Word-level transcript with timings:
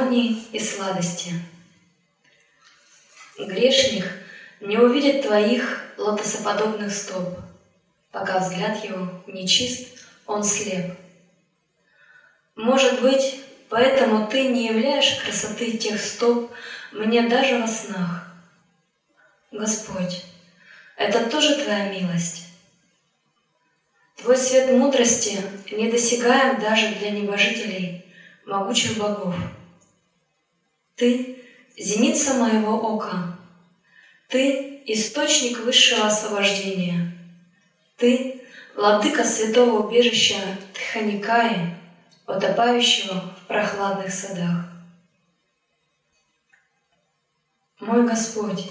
гармонии 0.00 0.42
и 0.52 0.58
сладости. 0.58 1.32
Грешник 3.38 4.06
не 4.60 4.76
увидит 4.76 5.22
Твоих 5.22 5.82
лотосоподобных 5.96 6.92
стоп, 6.92 7.38
пока 8.10 8.38
взгляд 8.38 8.82
его 8.84 9.08
нечист, 9.26 10.06
он 10.26 10.44
слеп. 10.44 10.94
Может 12.56 13.00
быть, 13.00 13.40
поэтому 13.68 14.26
Ты 14.26 14.48
не 14.48 14.66
являешь 14.66 15.20
красоты 15.22 15.76
тех 15.76 16.00
стоп 16.00 16.50
мне 16.92 17.28
даже 17.28 17.58
во 17.58 17.66
снах. 17.66 18.26
Господь, 19.50 20.24
это 20.96 21.28
тоже 21.30 21.56
Твоя 21.56 21.92
милость. 21.92 22.46
Твой 24.16 24.36
свет 24.36 24.70
мудрости 24.70 25.38
недосягаем 25.70 26.60
даже 26.60 26.94
для 26.96 27.10
небожителей, 27.10 28.04
могучих 28.44 28.98
богов. 28.98 29.34
Ты— 31.00 31.38
зеница 31.78 32.34
моего 32.34 32.74
ока. 32.76 33.38
Ты— 34.28 34.82
источник 34.86 35.60
высшего 35.60 36.06
освобождения. 36.06 37.16
Ты— 37.96 38.42
владыка 38.76 39.24
святого 39.24 39.86
убежища 39.86 40.36
Тханикаи, 40.74 41.74
утопающего 42.26 43.34
в 43.34 43.46
прохладных 43.46 44.12
садах. 44.12 44.66
Мой 47.78 48.06
Господь, 48.06 48.70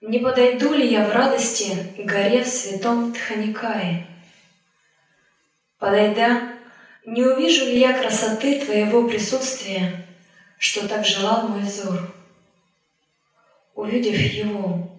не 0.00 0.18
подойду 0.18 0.72
ли 0.72 0.90
я 0.90 1.04
в 1.04 1.12
радости 1.12 1.76
к 1.98 2.06
горе 2.06 2.42
в 2.42 2.48
святом 2.48 3.12
Тханикае? 3.12 4.06
Подойдя, 5.76 6.54
не 7.04 7.22
увижу 7.22 7.66
ли 7.66 7.78
я 7.78 7.92
красоты 7.92 8.64
Твоего 8.64 9.06
присутствия, 9.06 10.06
что 10.60 10.86
так 10.86 11.06
желал 11.06 11.48
мой 11.48 11.62
взор? 11.62 12.14
Увидев 13.74 14.14
его, 14.14 14.90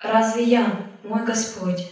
разве 0.00 0.44
я, 0.44 0.86
мой 1.02 1.24
Господь, 1.24 1.90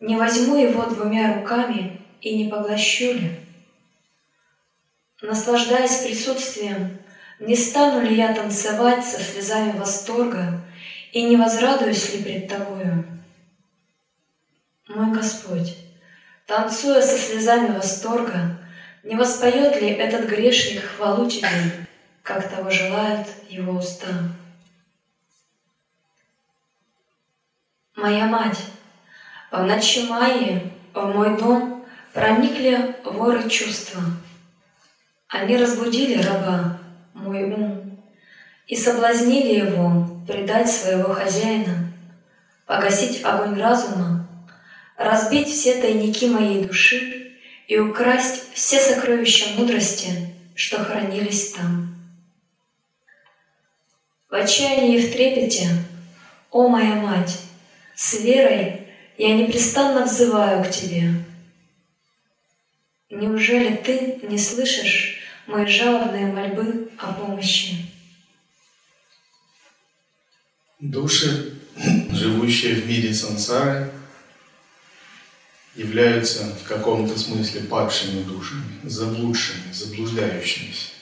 не 0.00 0.16
возьму 0.16 0.56
его 0.56 0.82
двумя 0.86 1.34
руками 1.34 2.02
и 2.20 2.36
не 2.36 2.50
поглощу 2.50 3.12
ли? 3.12 3.38
Наслаждаясь 5.22 5.98
присутствием, 5.98 6.98
не 7.38 7.54
стану 7.54 8.00
ли 8.00 8.16
я 8.16 8.34
танцевать 8.34 9.04
со 9.04 9.22
слезами 9.22 9.78
восторга 9.78 10.60
и 11.12 11.22
не 11.22 11.36
возрадуюсь 11.36 12.12
ли 12.12 12.24
пред 12.24 12.48
Тобою? 12.48 13.04
Мой 14.88 15.12
Господь, 15.12 15.76
танцуя 16.44 17.02
со 17.02 17.16
слезами 17.16 17.72
восторга, 17.72 18.58
не 19.04 19.14
воспоет 19.14 19.80
ли 19.80 19.90
этот 19.90 20.28
грешник 20.28 20.82
хвалу 20.82 21.30
Тебе, 21.30 21.86
как 22.28 22.46
того 22.50 22.68
желают 22.68 23.26
его 23.48 23.78
уста? 23.78 24.06
Моя 27.96 28.26
мать, 28.26 28.58
в 29.50 29.62
ночи 29.62 30.06
Майи 30.06 30.70
в 30.92 31.06
мой 31.06 31.38
дом 31.38 31.86
проникли 32.12 32.96
воры 33.02 33.48
чувства. 33.48 34.02
Они 35.28 35.56
разбудили 35.56 36.22
раба, 36.22 36.78
мой 37.14 37.44
ум, 37.44 37.98
и 38.66 38.76
соблазнили 38.76 39.64
его 39.64 40.06
предать 40.26 40.70
своего 40.70 41.14
хозяина, 41.14 41.90
погасить 42.66 43.24
огонь 43.24 43.58
разума, 43.58 44.28
разбить 44.98 45.48
все 45.48 45.80
тайники 45.80 46.26
моей 46.26 46.66
души 46.66 47.38
и 47.68 47.78
украсть 47.78 48.52
все 48.52 48.78
сокровища 48.80 49.58
мудрости, 49.58 50.34
что 50.54 50.84
хранились 50.84 51.52
там. 51.52 51.87
В 54.28 54.34
отчаянии 54.34 54.98
и 54.98 55.06
в 55.06 55.12
трепете, 55.12 55.70
о 56.50 56.68
моя 56.68 56.96
мать, 56.96 57.38
с 57.94 58.20
верой 58.20 58.82
я 59.16 59.34
непрестанно 59.34 60.04
взываю 60.04 60.62
к 60.62 60.70
тебе. 60.70 61.14
Неужели 63.08 63.74
ты 63.76 64.20
не 64.28 64.38
слышишь 64.38 65.20
мои 65.46 65.64
жалобные 65.66 66.26
мольбы 66.26 66.90
о 66.98 67.14
помощи? 67.14 67.90
Души, 70.78 71.58
живущие 72.10 72.74
в 72.74 72.86
мире 72.86 73.14
сансары, 73.14 73.90
являются 75.74 76.54
в 76.54 76.68
каком-то 76.68 77.18
смысле 77.18 77.62
падшими 77.62 78.22
душами, 78.24 78.78
заблудшими, 78.82 79.72
заблуждающимися. 79.72 80.97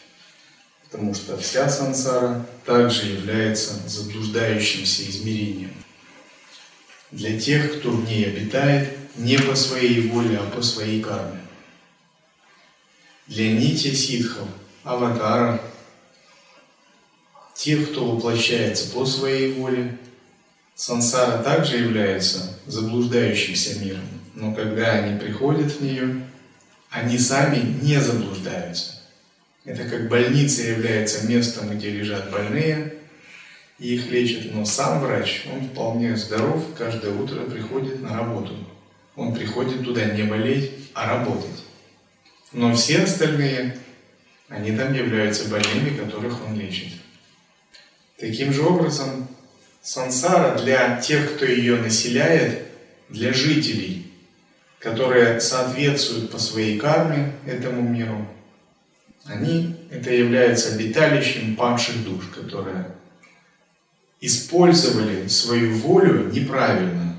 Потому 0.97 1.15
что 1.15 1.37
вся 1.37 1.69
сансара 1.69 2.47
также 2.65 3.05
является 3.05 3.87
заблуждающимся 3.87 5.03
измерением. 5.11 5.75
Для 7.11 7.39
тех, 7.39 7.79
кто 7.79 7.91
в 7.91 8.09
ней 8.09 8.25
обитает 8.25 8.97
не 9.15 9.39
по 9.39 9.55
своей 9.55 10.09
воле, 10.09 10.39
а 10.39 10.51
по 10.51 10.63
своей 10.63 11.03
карме. 11.03 11.43
Для 13.27 13.53
нити 13.53 13.95
ситхов, 13.95 14.49
аватаров, 14.85 15.61
тех, 17.55 17.91
кто 17.91 18.13
воплощается 18.13 18.91
по 18.91 19.05
своей 19.05 19.53
воле. 19.53 19.99
Сансара 20.75 21.43
также 21.43 21.77
является 21.77 22.59
заблуждающимся 22.65 23.81
миром, 23.81 24.09
но 24.35 24.55
когда 24.55 24.93
они 24.93 25.21
приходят 25.21 25.73
в 25.73 25.83
нее, 25.83 26.27
они 26.89 27.19
сами 27.19 27.59
не 27.83 28.01
заблуждаются. 28.01 28.96
Это 29.67 29.83
как 29.85 30.09
больница 30.09 30.63
является 30.63 31.27
местом, 31.27 31.77
где 31.77 31.91
лежат 31.91 32.31
больные, 32.31 32.95
и 33.81 33.97
их 33.97 34.09
лечат, 34.11 34.55
но 34.55 34.65
сам 34.65 35.01
врач, 35.01 35.45
он 35.53 35.69
вполне 35.69 36.17
здоров, 36.17 36.65
каждое 36.79 37.13
утро 37.13 37.43
приходит 37.43 38.01
на 38.01 38.17
работу. 38.17 38.55
Он 39.17 39.35
приходит 39.35 39.85
туда 39.85 40.05
не 40.05 40.23
болеть, 40.23 40.71
а 40.95 41.09
работать. 41.09 41.65
Но 42.53 42.75
все 42.77 43.01
остальные, 43.03 43.77
они 44.49 44.71
там 44.77 44.95
являются 44.95 45.49
больными, 45.49 45.97
которых 45.99 46.47
он 46.47 46.59
лечит. 46.59 46.93
Таким 48.19 48.53
же 48.53 48.63
образом, 48.63 49.27
сансара 49.83 50.57
для 50.59 51.01
тех, 51.01 51.35
кто 51.35 51.45
ее 51.45 51.77
населяет, 51.77 52.63
для 53.09 53.33
жителей, 53.33 54.11
которые 54.79 55.41
соответствуют 55.41 56.31
по 56.31 56.39
своей 56.39 56.79
карме 56.79 57.33
этому 57.47 57.83
миру, 57.83 58.27
они, 59.29 59.77
это 59.91 60.13
является 60.13 60.75
обиталищем 60.75 61.57
падших 61.57 62.05
душ, 62.05 62.27
которые 62.35 62.93
использовали 64.21 65.29
свою 65.29 65.75
волю 65.77 66.31
неправильно, 66.33 67.17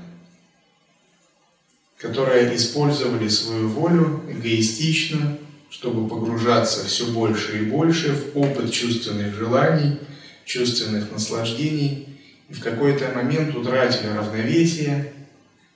которые 1.96 2.54
использовали 2.54 3.28
свою 3.28 3.68
волю 3.68 4.24
эгоистично, 4.28 5.38
чтобы 5.70 6.08
погружаться 6.08 6.86
все 6.86 7.06
больше 7.12 7.60
и 7.60 7.64
больше 7.64 8.12
в 8.12 8.38
опыт 8.38 8.72
чувственных 8.72 9.34
желаний– 9.34 9.98
чувственных 10.48 11.12
наслаждений, 11.12 12.08
и 12.48 12.54
в 12.54 12.62
какой-то 12.62 13.12
момент 13.14 13.54
утратили 13.54 14.08
равновесие 14.08 15.12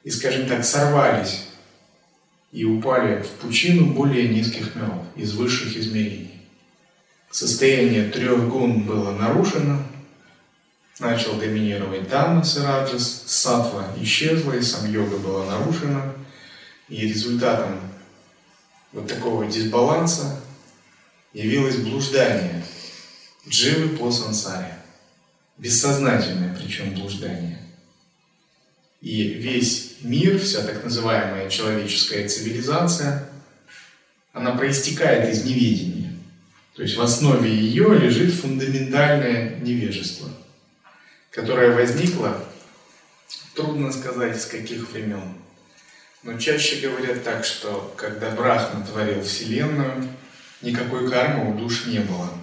и, 0.02 0.10
скажем 0.10 0.48
так, 0.48 0.64
сорвались 0.64 1.44
и 2.52 2.64
упали 2.64 3.22
в 3.22 3.28
пучину 3.40 3.92
более 3.92 4.28
низких 4.28 4.76
миров, 4.76 5.04
из 5.16 5.32
высших 5.32 5.76
измерений. 5.76 6.40
Состояние 7.30 8.10
трех 8.10 8.48
гун 8.48 8.82
было 8.82 9.12
нарушено, 9.12 9.82
начал 11.00 11.34
доминировать 11.38 12.08
тамас 12.08 12.56
и 12.58 12.60
раджас, 12.60 13.24
сатва 13.26 13.88
исчезла, 14.00 14.52
и 14.52 14.62
сам 14.62 14.88
йога 14.92 15.16
была 15.16 15.46
нарушена, 15.46 16.12
и 16.88 17.08
результатом 17.08 17.80
вот 18.92 19.08
такого 19.08 19.46
дисбаланса 19.46 20.40
явилось 21.32 21.76
блуждание– 21.76 22.62
Дживы 23.48 23.96
по 23.96 24.10
сансаре. 24.12 24.78
Бессознательное 25.58 26.56
причем 26.56 26.94
блуждание. 26.94 27.58
И 29.02 29.34
весь 29.34 29.96
мир, 30.00 30.38
вся 30.38 30.62
так 30.62 30.82
называемая 30.82 31.50
человеческая 31.50 32.26
цивилизация, 32.26 33.28
она 34.32 34.52
проистекает 34.52 35.30
из 35.30 35.44
неведения. 35.44 36.16
То 36.74 36.82
есть 36.82 36.96
в 36.96 37.02
основе 37.02 37.54
ее 37.54 37.94
лежит 37.98 38.32
фундаментальное 38.32 39.56
невежество, 39.56 40.30
которое 41.30 41.72
возникло, 41.72 42.42
трудно 43.54 43.92
сказать, 43.92 44.40
с 44.40 44.46
каких 44.46 44.90
времен. 44.90 45.34
Но 46.22 46.38
чаще 46.38 46.76
говорят 46.76 47.22
так, 47.24 47.44
что 47.44 47.92
когда 47.98 48.30
Брахма 48.30 48.86
творил 48.86 49.22
Вселенную, 49.22 50.08
никакой 50.62 51.10
кармы 51.10 51.52
у 51.52 51.58
душ 51.58 51.84
не 51.84 51.98
было– 51.98 52.30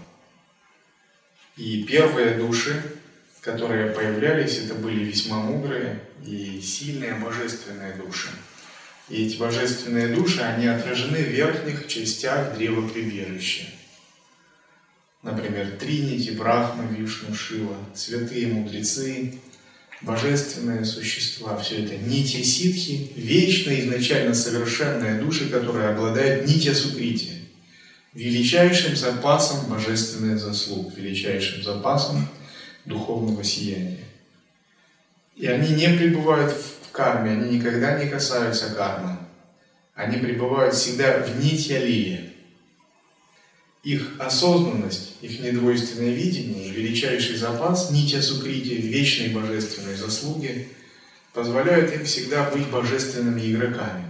и 1.59 1.83
первые 1.83 2.35
души, 2.35 2.81
которые 3.41 3.91
появлялись, 3.91 4.59
это 4.59 4.75
были 4.75 5.03
весьма 5.03 5.39
мудрые 5.39 5.99
и 6.25 6.61
сильные 6.61 7.15
божественные 7.15 7.93
души. 7.93 8.29
И 9.09 9.25
эти 9.25 9.37
божественные 9.37 10.15
души, 10.15 10.41
они 10.41 10.67
отражены 10.67 11.17
в 11.17 11.29
верхних 11.29 11.87
частях 11.87 12.55
древа 12.55 12.87
прибежища. 12.87 13.65
Например, 15.23 15.71
Тринити, 15.79 16.31
Брахма, 16.31 16.85
Вишну, 16.85 17.33
Шива, 17.33 17.75
святые 17.93 18.47
мудрецы, 18.47 19.39
божественные 20.01 20.85
существа, 20.85 21.57
все 21.57 21.83
это 21.83 21.97
нити 21.97 22.41
ситхи, 22.43 23.11
вечные, 23.15 23.81
изначально 23.81 24.33
совершенные 24.33 25.21
души, 25.21 25.49
которые 25.49 25.89
обладают 25.89 26.47
нитя 26.47 26.73
сукрити, 26.73 27.33
величайшим 28.13 28.95
запасом 28.95 29.69
божественных 29.69 30.39
заслуг, 30.39 30.95
величайшим 30.95 31.63
запасом 31.63 32.29
духовного 32.85 33.43
сияния. 33.43 34.08
И 35.39 35.47
они 35.47 35.73
не 35.73 35.87
пребывают 35.97 36.51
в 36.51 36.91
карме, 36.91 37.31
они 37.31 37.57
никогда 37.57 37.97
не 37.97 38.09
касаются 38.09 38.71
кармы. 38.75 39.17
Они 39.95 40.17
пребывают 40.17 40.75
всегда 40.75 41.23
в 41.23 41.41
нитья 41.41 41.79
лилия. 41.79 42.33
Их 43.83 44.19
осознанность, 44.19 45.15
их 45.21 45.39
недвойственное 45.39 46.11
видение, 46.11 46.71
величайший 46.71 47.37
запас, 47.37 47.89
нитья 47.89 48.21
сукрити, 48.21 48.73
вечной 48.73 49.29
божественной 49.29 49.95
заслуги, 49.95 50.67
позволяют 51.33 51.93
им 51.93 52.03
всегда 52.03 52.49
быть 52.49 52.67
божественными 52.67 53.49
игроками. 53.49 54.03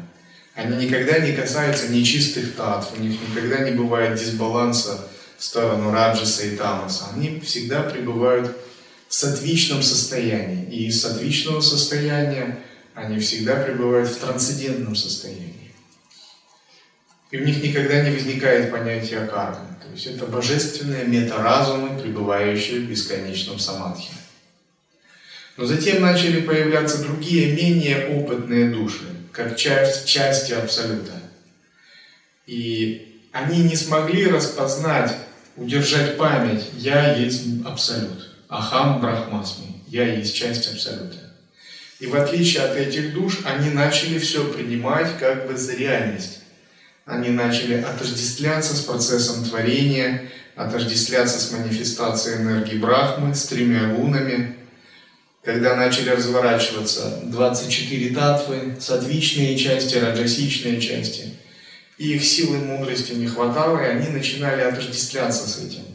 Они 0.56 0.88
никогда 0.88 1.20
не 1.20 1.34
касаются 1.34 1.90
нечистых 1.90 2.56
татв, 2.56 2.98
у 2.98 3.02
них 3.04 3.20
никогда 3.22 3.60
не 3.70 3.78
бывает 3.78 4.18
дисбаланса 4.18 5.08
в 5.38 5.44
сторону 5.44 5.92
раджаса 5.92 6.48
и 6.48 6.56
тамаса. 6.56 7.06
Они 7.14 7.40
всегда 7.42 7.84
пребывают 7.84 8.48
в 8.48 8.69
сатвичном 9.14 9.82
состоянии. 9.82 10.66
И 10.70 10.88
из 10.88 11.02
сатвичного 11.02 11.62
состояния 11.62 12.60
они 12.94 13.20
всегда 13.20 13.56
пребывают 13.56 14.10
в 14.10 14.18
трансцендентном 14.18 14.96
состоянии. 14.96 15.74
И 17.32 17.38
у 17.38 17.46
них 17.46 17.64
никогда 17.64 18.04
не 18.04 18.16
возникает 18.16 18.72
понятия 18.72 19.26
кармы. 19.26 19.68
То 19.84 19.92
есть 19.92 20.06
это 20.08 20.26
божественные 20.26 21.06
метаразумы, 21.06 22.00
пребывающие 22.00 22.82
в 22.82 22.90
бесконечном 22.90 23.60
самадхи. 23.60 24.12
Но 25.58 25.66
затем 25.66 26.02
начали 26.02 26.42
появляться 26.42 27.04
другие, 27.04 27.54
менее 27.54 28.08
опытные 28.08 28.70
души, 28.70 29.06
как 29.32 29.58
часть, 29.58 30.08
части 30.08 30.54
Абсолюта. 30.54 31.12
И 32.48 33.22
они 33.32 33.64
не 33.64 33.76
смогли 33.76 34.28
распознать, 34.28 35.16
удержать 35.56 36.18
память 36.18 36.64
«Я 36.78 37.16
есть 37.16 37.44
Абсолют». 37.66 38.29
Ахам 38.50 39.00
Брахмасми. 39.00 39.84
Я 39.88 40.12
есть 40.16 40.36
часть 40.36 40.72
Абсолюта. 40.72 41.18
И 42.00 42.08
в 42.08 42.16
отличие 42.16 42.64
от 42.64 42.76
этих 42.76 43.14
душ, 43.14 43.42
они 43.46 43.70
начали 43.70 44.18
все 44.18 44.44
принимать 44.52 45.20
как 45.20 45.48
бы 45.48 45.56
за 45.56 45.76
реальность. 45.76 46.40
Они 47.06 47.30
начали 47.30 47.76
отождествляться 47.76 48.76
с 48.76 48.82
процессом 48.82 49.46
творения, 49.46 50.32
отождествляться 50.56 51.40
с 51.40 51.52
манифестацией 51.52 52.42
энергии 52.42 52.78
Брахмы, 52.78 53.36
с 53.36 53.46
тремя 53.46 53.94
лунами. 53.96 54.56
Когда 55.44 55.76
начали 55.76 56.10
разворачиваться 56.10 57.22
24 57.26 58.16
татвы, 58.16 58.78
сатвичные 58.80 59.58
части, 59.58 59.98
раджасичные 59.98 60.82
части, 60.82 61.36
и 61.98 62.14
их 62.16 62.24
силы 62.24 62.58
мудрости 62.58 63.14
не 63.14 63.28
хватало, 63.28 63.80
и 63.80 63.88
они 63.88 64.08
начинали 64.10 64.62
отождествляться 64.62 65.48
с 65.48 65.60
этим. 65.60 65.89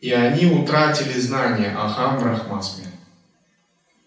И 0.00 0.12
они 0.12 0.46
утратили 0.46 1.18
знание 1.18 1.74
Ахам 1.76 2.18
Брахмасме. 2.20 2.84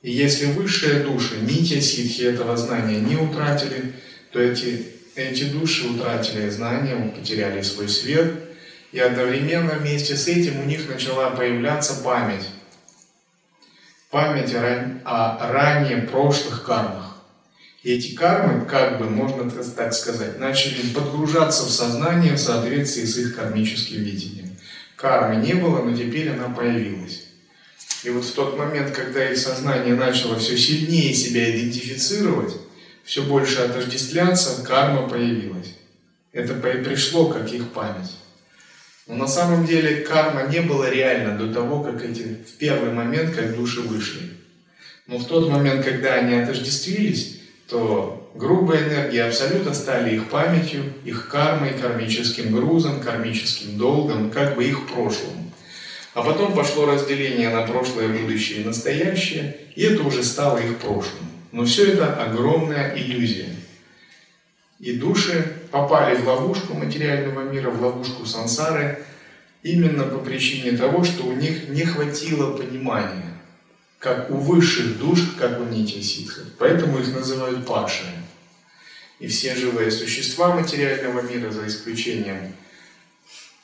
И 0.02 0.12
если 0.12 0.48
высшие 0.48 1.04
души, 1.04 1.38
нитя 1.42 1.80
ситхи 1.82 2.22
этого 2.24 2.58
знания 2.58 3.00
не 3.00 3.16
утратили, 3.16 3.94
то 4.32 4.40
эти 4.40 4.94
эти 5.16 5.46
души 5.46 5.88
утратили 5.88 6.50
знания, 6.50 6.96
потеряли 7.16 7.62
свой 7.62 7.88
свет, 7.88 8.34
и 8.92 9.00
одновременно 9.00 9.76
вместе 9.76 10.16
с 10.16 10.28
этим 10.28 10.62
у 10.62 10.64
них 10.64 10.90
начала 10.90 11.30
появляться 11.32 12.02
память. 12.04 12.48
Память 14.10 14.54
о 14.56 15.52
ранее 15.52 16.04
прошлых 16.04 16.64
кармах. 16.64 17.18
И 17.84 17.94
эти 17.94 18.16
кармы, 18.16 18.66
как 18.66 18.98
бы, 18.98 19.10
можно 19.10 19.50
так 19.50 19.94
сказать, 19.94 20.40
начали 20.40 20.82
подгружаться 20.94 21.64
в 21.64 21.70
сознание 21.70 22.34
в 22.34 22.40
соответствии 22.40 23.06
с 23.06 23.18
их 23.18 23.36
кармическим 23.36 24.02
видением. 24.02 24.43
Кармы 25.04 25.46
не 25.46 25.54
было, 25.54 25.82
но 25.82 25.94
теперь 25.94 26.30
она 26.30 26.48
появилась. 26.48 27.26
И 28.06 28.10
вот 28.10 28.24
в 28.24 28.34
тот 28.34 28.58
момент, 28.58 28.92
когда 28.92 29.30
их 29.30 29.38
сознание 29.38 29.96
начало 29.96 30.40
все 30.40 30.58
сильнее 30.58 31.14
себя 31.14 31.52
идентифицировать, 31.52 32.54
все 33.04 33.22
больше 33.24 33.60
отождествляться, 33.60 34.64
карма 34.64 35.10
появилась. 35.10 35.76
Это 36.32 36.54
пришло 36.54 37.28
как 37.28 37.52
их 37.52 37.74
память. 37.74 38.12
Но 39.06 39.16
на 39.16 39.28
самом 39.28 39.66
деле 39.66 40.06
карма 40.06 40.44
не 40.44 40.62
была 40.62 40.90
реальна 40.90 41.38
до 41.38 41.54
того, 41.54 41.84
как 41.84 42.02
эти, 42.02 42.22
в 42.22 42.58
первый 42.58 42.94
момент, 42.94 43.36
как 43.36 43.58
души 43.58 43.82
вышли. 43.82 44.30
Но 45.08 45.18
в 45.18 45.28
тот 45.28 45.50
момент, 45.50 45.84
когда 45.84 46.14
они 46.14 46.36
отождествились, 46.36 47.42
то 47.68 48.23
грубые 48.36 48.84
энергии 48.84 49.20
абсолютно 49.20 49.74
стали 49.74 50.16
их 50.16 50.30
памятью, 50.30 50.84
их 51.06 51.28
кармой, 51.28 51.74
кармическим 51.74 52.54
грузом, 52.54 53.00
кармическим 53.00 53.78
долгом, 53.78 54.32
как 54.32 54.56
бы 54.56 54.64
их 54.64 54.88
прошлым. 54.88 55.52
А 56.14 56.22
потом 56.22 56.54
пошло 56.54 56.86
разделение 56.86 57.50
на 57.50 57.64
прошлое, 57.64 58.08
будущее 58.08 58.62
и 58.62 58.66
настоящее, 58.66 59.58
и 59.76 59.84
это 59.84 60.04
уже 60.04 60.24
стало 60.24 60.58
их 60.60 60.78
прошлым. 60.78 61.26
Но 61.52 61.66
все 61.66 61.94
это 61.94 62.14
огромная 62.16 62.96
иллюзия. 62.96 63.50
И 64.80 64.98
души 64.98 65.54
попали 65.72 66.16
в 66.16 66.28
ловушку 66.28 66.74
материального 66.74 67.42
мира, 67.50 67.70
в 67.70 67.82
ловушку 67.82 68.26
сансары, 68.26 69.04
именно 69.64 70.04
по 70.04 70.18
причине 70.18 70.78
того, 70.78 71.04
что 71.04 71.26
у 71.26 71.34
них 71.34 71.70
не 71.70 71.84
хватило 71.84 72.58
понимания, 72.58 73.40
как 73.98 74.30
у 74.30 74.36
высших 74.36 75.00
душ, 75.00 75.22
как 75.40 75.62
у 75.62 75.64
нити 75.64 76.02
ситхов. 76.02 76.46
Поэтому 76.60 77.00
их 77.00 77.14
называют 77.14 77.66
падшими. 77.66 78.23
И 79.24 79.28
все 79.28 79.56
живые 79.56 79.90
существа 79.90 80.54
материального 80.54 81.22
мира, 81.22 81.50
за 81.50 81.66
исключением 81.68 82.54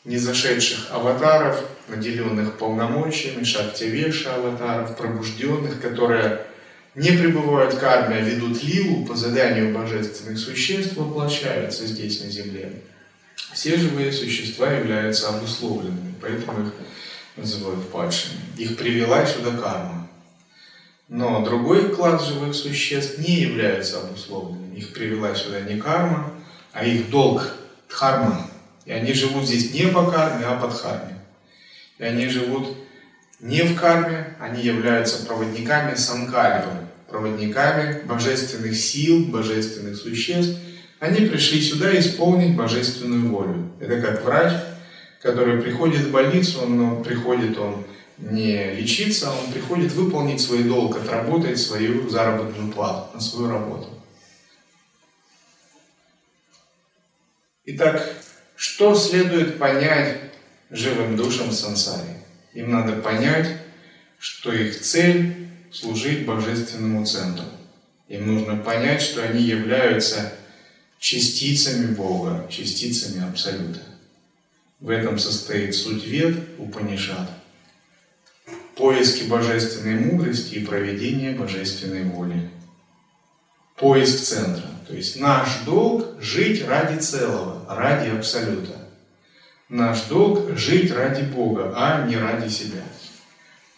незашедших 0.06 0.88
аватаров, 0.90 1.62
наделенных 1.90 2.58
полномочиями, 2.58 3.44
шактивеша 3.44 4.36
аватаров, 4.36 4.96
пробужденных, 4.96 5.82
которые 5.82 6.46
не 6.96 7.12
пребывают 7.12 7.74
в 7.74 7.78
карме, 7.78 8.16
а 8.16 8.22
ведут 8.22 8.64
лилу 8.64 9.06
по 9.06 9.16
заданию 9.16 9.74
божественных 9.74 10.40
существ, 10.40 10.96
воплощаются 10.96 11.86
здесь 11.86 12.24
на 12.24 12.30
земле. 12.30 12.72
Все 13.52 13.76
живые 13.76 14.14
существа 14.14 14.72
являются 14.72 15.28
обусловленными, 15.28 16.16
поэтому 16.22 16.68
их 16.68 16.74
называют 17.36 17.86
падшими. 17.90 18.40
Их 18.58 18.78
привела 18.78 19.26
сюда 19.26 19.52
карма. 19.58 19.99
Но 21.10 21.44
другой 21.44 21.90
класс 21.90 22.28
живых 22.28 22.54
существ 22.54 23.18
не 23.18 23.42
является 23.42 24.00
обусловленными. 24.00 24.78
Их 24.78 24.94
привела 24.94 25.34
сюда 25.34 25.62
не 25.62 25.82
карма, 25.82 26.32
а 26.72 26.86
их 26.86 27.10
долг– 27.10 27.52
дхарма. 27.90 28.48
И 28.86 28.92
они 28.92 29.14
живут 29.14 29.46
здесь 29.46 29.74
не 29.74 29.88
по 29.88 30.10
карме, 30.10 30.46
а 30.46 30.60
под 30.60 30.72
дхарме. 30.72 31.18
И 31.98 32.04
они 32.04 32.28
живут 32.28 32.78
не 33.40 33.64
в 33.64 33.76
карме, 33.76 34.36
они 34.40 34.62
являются 34.62 35.26
проводниками 35.26 35.96
санкальпы, 35.96 36.70
проводниками 37.10 38.04
божественных 38.04 38.78
сил, 38.78 39.26
божественных 39.26 39.96
существ. 39.96 40.60
Они 41.00 41.26
пришли 41.26 41.60
сюда 41.60 41.98
исполнить 41.98 42.56
божественную 42.56 43.30
волю. 43.30 43.72
Это 43.80 44.00
как 44.00 44.24
врач, 44.24 44.54
который 45.24 45.60
приходит 45.60 46.02
в 46.02 46.12
больницу, 46.12 46.68
но 46.68 47.02
приходит 47.02 47.58
он 47.58 47.84
не 48.20 48.74
лечиться, 48.74 49.32
он 49.32 49.52
приходит 49.52 49.94
выполнить 49.94 50.42
свой 50.42 50.64
долг, 50.64 50.98
отработать 50.98 51.60
свою 51.60 52.10
заработную 52.10 52.72
плату 52.72 53.16
на 53.16 53.22
свою 53.22 53.50
работу. 53.50 53.90
Итак, 57.66 58.16
что 58.56 58.96
следует 58.96 59.58
понять 59.58 60.18
живым 60.70 61.16
душам 61.16 61.50
в 61.50 61.54
сансаре? 61.54 62.24
Им 62.54 62.72
надо 62.72 62.94
понять, 62.94 63.48
что 64.18 64.52
их 64.52 64.82
цель– 64.82 65.48
служить 65.72 66.26
Божественному 66.26 67.06
Центру. 67.06 67.46
Им 68.08 68.26
нужно 68.26 68.58
понять, 68.58 69.02
что 69.02 69.24
они 69.24 69.44
являются 69.44 70.34
частицами 70.98 71.94
Бога, 71.94 72.48
частицами 72.50 73.30
Абсолюта. 73.30 73.82
В 74.80 74.90
этом 74.90 75.20
состоит 75.20 75.76
суть 75.76 76.06
вет 76.06 76.36
Упанишат. 76.58 77.30
Поиски 78.80 79.24
божественной 79.24 79.96
мудрости 79.96 80.56
и 80.56 80.66
проведение 80.66 81.34
божественной 81.34 82.06
воли. 82.06 82.50
Поиск 83.76 84.24
центра. 84.24 84.64
То 84.88 84.96
есть 84.96 85.20
наш 85.20 85.50
долг– 85.66 86.16
жить 86.22 86.66
ради 86.66 86.98
целого, 86.98 87.66
ради 87.68 88.08
Абсолюта. 88.08 88.88
Наш 89.68 90.04
долг– 90.04 90.52
жить 90.58 90.94
ради 90.94 91.24
Бога, 91.24 91.74
а 91.76 92.08
не 92.08 92.16
ради 92.16 92.48
себя. 92.48 92.82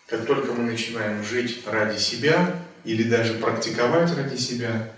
Как 0.06 0.28
только 0.28 0.54
мы 0.54 0.70
начинаем 0.70 1.24
жить 1.24 1.64
ради 1.66 1.98
себя 1.98 2.58
или 2.86 3.02
даже 3.02 3.34
практиковать 3.34 4.16
ради 4.16 4.38
себя, 4.38 4.92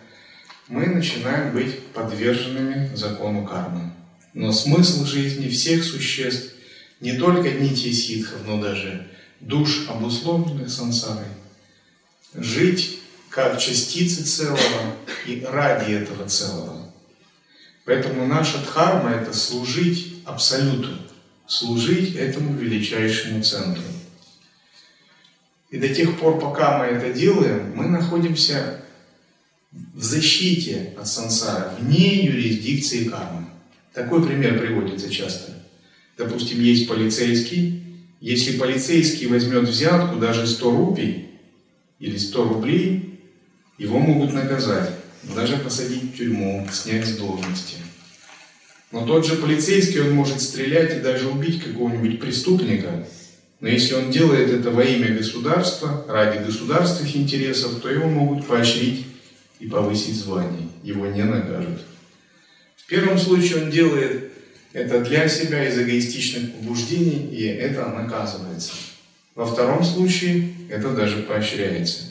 мы 0.67 0.87
начинаем 0.87 1.53
быть 1.53 1.79
подверженными 1.93 2.93
закону 2.93 3.45
кармы. 3.45 3.93
Но 4.33 4.51
смысл 4.51 5.05
жизни 5.05 5.47
всех 5.47 5.81
существ, 5.81 6.55
не 6.99 7.13
только 7.13 7.51
нити 7.51 7.93
ситхов, 7.93 8.39
но 8.45 8.61
даже 8.61 9.07
душ, 9.47 9.87
обусловленных 9.89 10.69
сансарой, 10.69 11.27
жить 12.33 12.99
как 13.29 13.59
частицы 13.59 14.23
целого 14.23 14.95
и 15.25 15.45
ради 15.47 15.91
этого 15.93 16.27
целого. 16.27 16.91
Поэтому 17.85 18.25
наша 18.27 18.59
дхарма– 18.59 19.09
это 19.11 19.33
служить 19.33 20.13
Абсолюту, 20.25 20.89
служить 21.47 22.15
этому 22.15 22.55
величайшему 22.57 23.43
центру. 23.43 23.83
И 25.69 25.77
до 25.77 25.93
тех 25.93 26.17
пор, 26.17 26.39
пока 26.39 26.77
мы 26.77 26.85
это 26.85 27.11
делаем, 27.11 27.73
мы 27.75 27.87
находимся 27.87 28.81
в 29.71 30.01
защите 30.01 30.93
от 30.97 31.07
сансара, 31.07 31.75
вне 31.77 32.25
юрисдикции 32.25 33.09
кармы. 33.09 33.47
Такой 33.91 34.25
пример 34.25 34.59
приводится 34.59 35.09
часто. 35.09 35.51
Допустим, 36.17 36.61
есть 36.61 36.87
полицейский. 36.87 37.82
Если 38.23 38.57
полицейский 38.57 39.27
возьмет 39.27 39.67
взятку 39.67 40.17
даже 40.17 40.47
100 40.47 40.71
рупий 40.71 41.27
или 41.99 42.15
100 42.15 42.43
рублей, 42.45 43.19
его 43.77 43.99
могут 43.99 44.31
наказать, 44.31 44.91
даже 45.35 45.57
посадить 45.57 46.03
в 46.03 46.15
тюрьму, 46.15 46.65
снять 46.71 47.05
с 47.05 47.17
должности. 47.17 47.75
Но 48.93 49.05
тот 49.05 49.25
же 49.25 49.35
полицейский, 49.35 49.99
он 49.99 50.13
может 50.13 50.41
стрелять 50.41 50.95
и 50.95 51.01
даже 51.01 51.27
убить 51.27 51.61
какого-нибудь 51.61 52.21
преступника. 52.21 53.05
Но 53.59 53.67
если 53.67 53.95
он 53.95 54.09
делает 54.09 54.51
это 54.51 54.71
во 54.71 54.85
имя 54.85 55.13
государства, 55.13 56.05
ради 56.07 56.45
государственных 56.45 57.13
интересов, 57.17 57.81
то 57.81 57.89
его 57.89 58.07
могут 58.07 58.47
поощрить 58.47 59.05
и 59.59 59.67
повысить 59.67 60.15
звание. 60.15 60.69
Его 60.81 61.07
не 61.07 61.23
накажут. 61.23 61.81
В 62.77 62.87
первом 62.87 63.17
случае 63.17 63.63
он 63.63 63.69
делает 63.69 64.22
это 64.73 65.01
для 65.01 65.29
себя 65.29 65.67
из 65.67 65.79
эгоистичных 65.79 66.53
побуждений, 66.53 67.29
и 67.31 67.45
это 67.45 67.85
наказывается. 67.85 68.73
Во 69.35 69.45
втором 69.45 69.83
случае 69.83 70.53
это 70.69 70.89
даже 70.89 71.21
поощряется. 71.23 72.05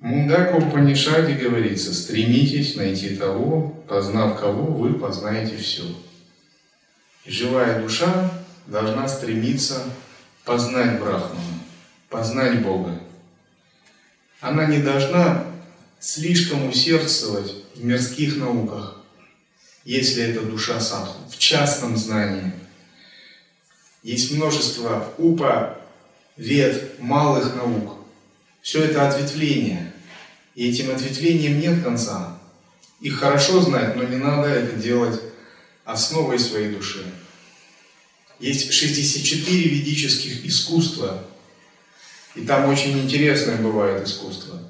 Мундака 0.00 0.56
Упанишаде 0.56 1.34
говорится, 1.34 1.94
стремитесь 1.94 2.76
найти 2.76 3.16
того, 3.16 3.70
познав 3.88 4.38
кого, 4.38 4.72
вы 4.72 4.94
познаете 4.94 5.56
все. 5.56 5.84
Живая 7.26 7.80
душа 7.82 8.30
должна 8.66 9.08
стремиться 9.08 9.82
познать 10.44 11.00
Брахмана, 11.00 11.58
познать 12.08 12.62
Бога. 12.62 13.00
Она 14.40 14.66
не 14.66 14.78
должна 14.78 15.44
слишком 15.98 16.68
усердствовать 16.68 17.54
в 17.74 17.84
мирских 17.84 18.36
науках, 18.36 18.97
если 19.88 20.22
это 20.22 20.42
душа 20.42 20.80
садху, 20.80 21.16
в 21.30 21.38
частном 21.38 21.96
знании. 21.96 22.52
Есть 24.02 24.32
множество 24.32 25.14
упа, 25.16 25.78
вед, 26.36 27.00
малых 27.00 27.56
наук. 27.56 27.96
Все 28.60 28.84
это 28.84 29.08
ответвление. 29.08 29.94
И 30.54 30.68
этим 30.68 30.90
ответвлениям 30.90 31.58
нет 31.58 31.82
конца. 31.82 32.38
Их 33.00 33.18
хорошо 33.18 33.62
знать, 33.62 33.96
но 33.96 34.02
не 34.02 34.16
надо 34.16 34.48
это 34.48 34.76
делать 34.76 35.18
основой 35.86 36.38
своей 36.38 36.68
души. 36.68 37.02
Есть 38.40 38.70
64 38.70 39.68
ведических 39.70 40.44
искусства, 40.44 41.24
и 42.34 42.42
там 42.42 42.68
очень 42.68 42.98
интересное 42.98 43.56
бывает 43.56 44.06
искусство. 44.06 44.60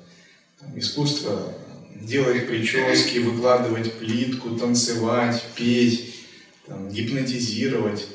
Там 0.60 0.78
искусство 0.78 1.54
делать 2.00 2.46
прически, 2.46 3.18
выкладывать 3.18 3.92
плитку, 3.98 4.50
танцевать, 4.56 5.44
петь, 5.54 6.14
там, 6.66 6.88
гипнотизировать. 6.88 8.08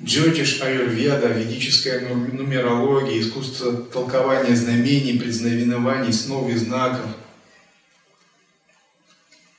Джотиш 0.00 0.60
Аюрведа, 0.62 1.28
ведическая 1.28 2.00
нумерология, 2.00 3.20
искусство 3.20 3.72
толкования 3.72 4.54
знамений, 4.54 5.18
предзнаменований, 5.18 6.12
снов 6.12 6.48
и 6.50 6.56
знаков, 6.56 7.10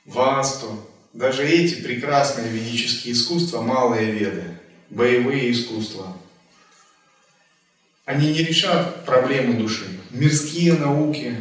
Васту. 0.06 0.86
Даже 1.12 1.46
эти 1.46 1.82
прекрасные 1.82 2.48
ведические 2.50 3.14
искусства, 3.14 3.60
малые 3.62 4.12
веды, 4.12 4.44
боевые 4.88 5.50
искусства, 5.52 6.16
они 8.04 8.32
не 8.32 8.42
решат 8.42 9.04
проблемы 9.04 9.54
души. 9.54 9.86
Мирские 10.10 10.74
науки, 10.74 11.36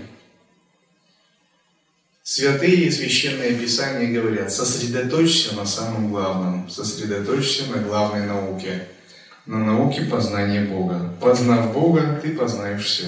Святые 2.32 2.86
и 2.86 2.92
священные 2.92 3.56
писания 3.56 4.14
говорят, 4.14 4.54
сосредоточься 4.54 5.56
на 5.56 5.66
самом 5.66 6.12
главном, 6.12 6.70
сосредоточься 6.70 7.64
на 7.72 7.82
главной 7.82 8.28
науке, 8.28 8.88
на 9.48 9.58
науке 9.66 10.04
познания 10.04 10.62
Бога. 10.62 11.12
Познав 11.20 11.74
Бога, 11.74 12.20
ты 12.22 12.36
познаешь 12.36 12.86
все. 12.86 13.08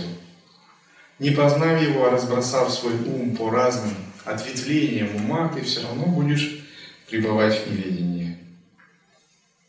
Не 1.20 1.30
познав 1.30 1.80
Его, 1.80 2.08
а 2.08 2.10
разбросав 2.10 2.74
свой 2.74 2.96
ум 2.96 3.36
по 3.36 3.51
разным 3.51 3.94
ответвлениям 4.25 5.16
ума, 5.16 5.51
ты 5.54 5.62
все 5.62 5.84
равно 5.84 6.08
будешь 6.08 6.66
пребывать 7.08 7.62
в 7.62 7.72
неведении. 7.72 8.40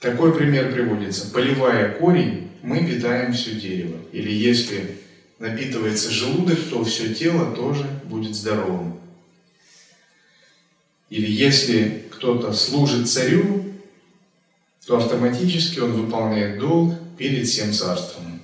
Такой 0.01 0.35
пример 0.35 0.73
приводится. 0.73 1.31
Поливая 1.31 1.93
корень, 1.93 2.51
мы 2.63 2.87
питаем 2.87 3.35
все 3.35 3.55
дерево. 3.55 3.99
Или 4.13 4.33
если 4.33 4.97
напитывается 5.39 6.11
желудок, 6.11 6.59
то 6.71 6.83
все 6.85 7.13
тело 7.13 7.55
тоже 7.55 7.87
будет 8.05 8.35
здоровым. 8.35 8.92
Или 11.13 11.31
если 11.31 12.09
кто-то 12.11 12.55
служит 12.55 13.07
царю, 13.07 13.65
то 14.87 14.97
автоматически 14.97 15.79
он 15.79 15.93
выполняет 15.93 16.59
долг 16.59 16.95
перед 17.19 17.47
всем 17.47 17.75
царством. 17.75 18.41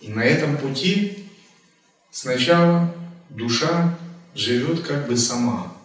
И 0.00 0.06
на 0.06 0.20
этом 0.22 0.56
пути 0.58 1.28
сначала 2.12 2.94
душа 3.30 3.98
живет 4.36 4.82
как 4.82 5.08
бы 5.08 5.16
сама. 5.16 5.76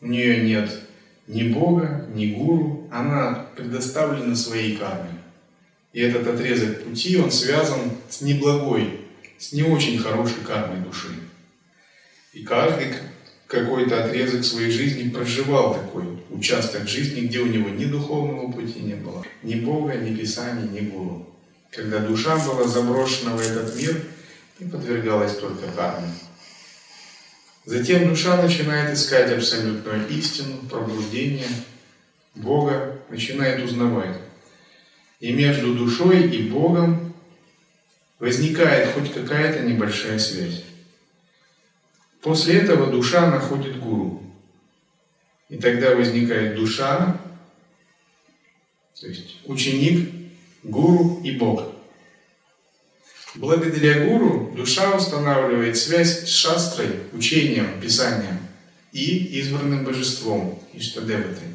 У 0.00 0.06
нее 0.06 0.44
нет 0.44 0.82
ни 1.26 1.42
Бога, 1.52 2.06
ни 2.14 2.26
гуру, 2.26 2.88
она 2.92 3.48
предоставлена 3.56 4.36
своей 4.36 4.76
карме. 4.76 5.20
И 5.92 6.00
этот 6.00 6.28
отрезок 6.28 6.84
пути, 6.84 7.16
он 7.16 7.32
связан 7.32 7.90
с 8.08 8.20
неблагой, 8.20 9.00
с 9.36 9.52
не 9.52 9.64
очень 9.64 9.98
хорошей 9.98 10.42
кармой 10.46 10.78
души. 10.78 11.08
И 12.32 12.44
каждый 12.44 12.94
какой-то 13.48 14.04
отрезок 14.04 14.44
своей 14.44 14.70
жизни 14.70 15.08
проживал 15.08 15.74
такой 15.74 16.04
участок 16.30 16.86
жизни, 16.86 17.22
где 17.22 17.40
у 17.40 17.46
него 17.46 17.70
ни 17.70 17.86
духовного 17.86 18.52
пути 18.52 18.80
не 18.80 18.94
было, 18.94 19.24
ни 19.42 19.54
Бога, 19.54 19.94
ни 19.94 20.14
Писания, 20.14 20.68
ни 20.68 20.88
Гуру. 20.88 21.26
Когда 21.70 21.98
душа 21.98 22.36
была 22.36 22.64
заброшена 22.64 23.32
в 23.36 23.40
этот 23.40 23.74
мир 23.76 24.02
и 24.58 24.64
подвергалась 24.64 25.36
только 25.36 25.66
карме. 25.74 26.08
Затем 27.64 28.08
душа 28.08 28.40
начинает 28.40 28.94
искать 28.94 29.32
абсолютную 29.32 30.08
истину, 30.08 30.58
пробуждение, 30.70 31.48
Бога, 32.34 32.98
начинает 33.10 33.62
узнавать. 33.62 34.16
И 35.20 35.32
между 35.32 35.74
душой 35.74 36.28
и 36.28 36.48
Богом 36.48 37.14
возникает 38.18 38.92
хоть 38.92 39.12
какая-то 39.12 39.64
небольшая 39.64 40.18
связь. 40.18 40.62
После 42.22 42.58
этого 42.58 42.90
душа 42.90 43.30
находит 43.30 43.78
гуру. 43.78 44.22
И 45.48 45.56
тогда 45.56 45.94
возникает 45.94 46.56
душа, 46.56 47.20
то 49.00 49.06
есть 49.06 49.36
ученик, 49.44 50.12
гуру 50.62 51.20
и 51.22 51.32
Бог. 51.32 51.72
Благодаря 53.34 54.06
гуру 54.06 54.52
душа 54.56 54.96
устанавливает 54.96 55.76
связь 55.76 56.24
с 56.24 56.28
шастрой, 56.28 56.88
учением, 57.12 57.80
писанием 57.80 58.38
и 58.92 59.38
избранным 59.38 59.84
божеством, 59.84 60.60
Иштадеватой. 60.72 61.48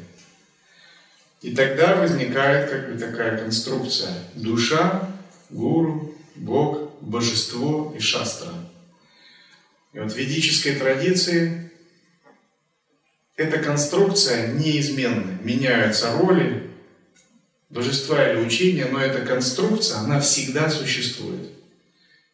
И 1.42 1.54
тогда 1.54 1.96
возникает 1.96 2.70
как 2.70 2.90
бы 2.90 2.98
такая 2.98 3.36
конструкция. 3.38 4.14
Душа, 4.34 5.10
гуру, 5.50 6.14
Бог, 6.36 6.90
божество 7.02 7.94
и 7.96 8.00
шастра– 8.00 8.48
и 9.94 10.00
вот 10.00 10.12
в 10.12 10.16
ведической 10.16 10.74
традиции 10.74 11.70
эта 13.36 13.58
конструкция 13.58 14.48
неизменна. 14.48 15.38
Меняются 15.42 16.12
роли 16.18 16.70
божества 17.70 18.30
или 18.30 18.44
учения, 18.44 18.86
но 18.86 19.00
эта 19.00 19.24
конструкция, 19.24 19.98
она 19.98 20.20
всегда 20.20 20.68
существует. 20.68 21.48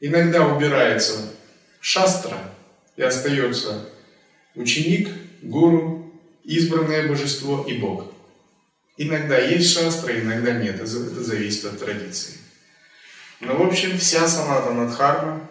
Иногда 0.00 0.46
убирается 0.46 1.34
шастра 1.80 2.54
и 2.96 3.02
остается 3.02 3.90
ученик, 4.54 5.10
гуру, 5.42 6.12
избранное 6.44 7.08
божество 7.08 7.64
и 7.68 7.78
Бог. 7.78 8.12
Иногда 8.96 9.38
есть 9.38 9.72
шастра, 9.72 10.18
иногда 10.18 10.52
нет. 10.52 10.76
Это 10.76 10.86
зависит 10.86 11.64
от 11.66 11.78
традиции. 11.78 12.34
Но, 13.40 13.56
в 13.56 13.62
общем, 13.66 13.98
вся 13.98 14.28
саната 14.28 14.72
Надхарма, 14.72 15.48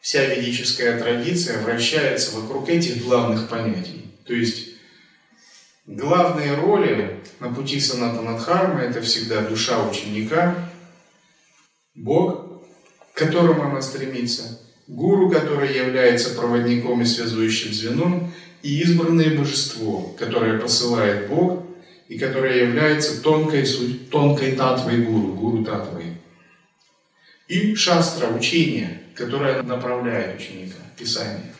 вся 0.00 0.24
ведическая 0.24 0.98
традиция 0.98 1.60
вращается 1.60 2.38
вокруг 2.38 2.68
этих 2.68 3.04
главных 3.04 3.48
понятий. 3.48 4.06
То 4.24 4.34
есть, 4.34 4.68
главные 5.86 6.54
роли 6.54 7.20
на 7.40 7.52
пути 7.52 7.80
саната 7.80 8.22
Надхарма– 8.22 8.80
это 8.82 9.00
всегда 9.00 9.42
душа 9.42 9.88
ученика, 9.88 10.54
Бог, 11.94 12.62
к 13.12 13.18
которому 13.18 13.64
она 13.64 13.82
стремится, 13.82 14.60
гуру, 14.86 15.30
который 15.30 15.76
является 15.76 16.34
проводником 16.34 17.02
и 17.02 17.04
связующим 17.04 17.72
звеном, 17.72 18.32
и 18.62 18.80
избранное 18.80 19.36
божество, 19.36 20.14
которое 20.18 20.58
посылает 20.58 21.28
Бог 21.28 21.64
и 22.08 22.18
которое 22.18 22.64
является 22.64 23.22
тонкой, 23.22 23.66
тонкой 24.10 24.52
татвой 24.52 25.02
гуру, 25.02 25.34
гуру 25.34 25.64
татвой. 25.64 26.14
И 27.48 27.74
шастра, 27.74 28.28
учение, 28.28 29.02
которое 29.18 29.62
направляет 29.64 30.40
ученика, 30.40 30.78
Писание. 30.96 31.52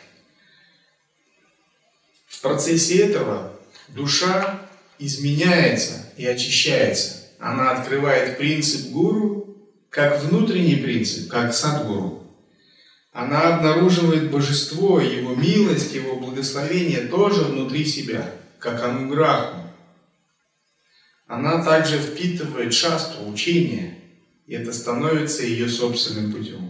В 2.27 2.41
процессе 2.41 2.99
этого 2.99 3.53
душа 3.89 4.61
изменяется 4.97 6.05
и 6.15 6.25
очищается. 6.25 7.27
Она 7.37 7.71
открывает 7.71 8.37
принцип 8.37 8.91
гуру 8.91 9.57
как 9.89 10.23
внутренний 10.23 10.77
принцип, 10.77 11.29
как 11.29 11.53
садгуру. 11.53 12.23
Она 13.11 13.55
обнаруживает 13.55 14.31
божество, 14.31 15.01
его 15.01 15.35
милость, 15.35 15.93
его 15.93 16.15
благословение 16.15 17.07
тоже 17.07 17.41
внутри 17.41 17.83
себя, 17.83 18.33
как 18.59 18.81
ануграху. 18.83 19.57
Она 21.27 21.63
также 21.63 21.97
впитывает 21.97 22.73
шастру, 22.73 23.27
учение, 23.27 23.97
и 24.47 24.53
это 24.53 24.71
становится 24.71 25.43
ее 25.43 25.67
собственным 25.67 26.31
путем. 26.31 26.68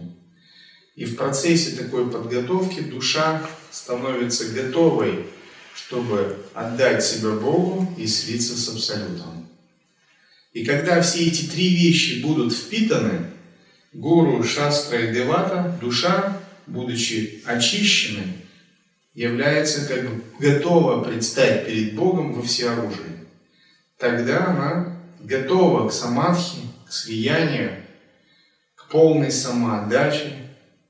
И 0.96 1.04
в 1.04 1.16
процессе 1.16 1.76
такой 1.76 2.10
подготовки 2.10 2.80
душа 2.80 3.42
становится 3.70 4.46
готовой, 4.52 5.26
чтобы 5.74 6.44
отдать 6.52 7.04
себя 7.04 7.30
Богу 7.30 7.92
и 7.96 8.06
слиться 8.06 8.56
с 8.56 8.68
Абсолютом. 8.68 9.48
И 10.52 10.64
когда 10.64 11.00
все 11.00 11.26
эти 11.26 11.46
три 11.46 11.74
вещи 11.74 12.20
будут 12.22 12.52
впитаны, 12.52 13.30
гуру, 13.92 14.42
шастра 14.42 14.98
и 14.98 15.14
девата, 15.14 15.78
душа, 15.80 16.40
будучи 16.66 17.42
очищенной, 17.44 18.40
является 19.14 19.86
как 19.86 20.08
бы 20.08 20.22
готова 20.38 21.02
предстать 21.04 21.66
перед 21.66 21.94
Богом 21.94 22.32
во 22.32 22.42
всеоружии. 22.42 23.26
Тогда 23.96 24.46
она 24.46 24.96
готова 25.20 25.88
к 25.88 25.92
самадхи, 25.92 26.60
к 26.86 26.92
слиянию, 26.92 27.84
к 28.76 28.88
полной 28.88 29.30
самоотдаче, 29.30 30.39